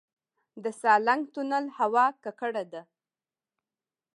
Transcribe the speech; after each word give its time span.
د 0.63 0.65
سالنګ 0.81 1.21
تونل 1.33 1.65
هوا 1.77 2.05
ککړه 2.23 2.63
ده 2.71 2.81